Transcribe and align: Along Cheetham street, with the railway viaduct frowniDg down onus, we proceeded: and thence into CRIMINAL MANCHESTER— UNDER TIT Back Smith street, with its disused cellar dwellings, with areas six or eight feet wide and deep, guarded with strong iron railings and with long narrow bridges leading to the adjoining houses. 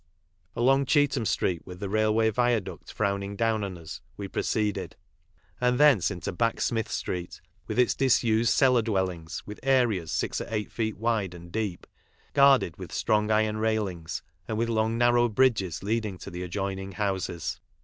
Along 0.55 0.87
Cheetham 0.87 1.27
street, 1.27 1.61
with 1.67 1.79
the 1.79 1.87
railway 1.87 2.31
viaduct 2.31 2.87
frowniDg 2.91 3.37
down 3.37 3.63
onus, 3.63 4.01
we 4.17 4.27
proceeded: 4.27 4.95
and 5.59 5.79
thence 5.79 6.09
into 6.09 6.31
CRIMINAL 6.31 6.55
MANCHESTER— 6.55 6.75
UNDER 6.75 6.81
TIT 6.81 6.87
Back 6.87 6.89
Smith 6.89 6.91
street, 6.91 7.41
with 7.67 7.77
its 7.77 7.93
disused 7.93 8.51
cellar 8.51 8.81
dwellings, 8.81 9.43
with 9.45 9.59
areas 9.61 10.11
six 10.11 10.41
or 10.41 10.47
eight 10.49 10.71
feet 10.71 10.97
wide 10.97 11.35
and 11.35 11.51
deep, 11.51 11.85
guarded 12.33 12.77
with 12.77 12.91
strong 12.91 13.29
iron 13.29 13.57
railings 13.57 14.23
and 14.47 14.57
with 14.57 14.69
long 14.69 14.97
narrow 14.97 15.29
bridges 15.29 15.83
leading 15.83 16.17
to 16.17 16.31
the 16.31 16.41
adjoining 16.41 16.93
houses. 16.93 17.59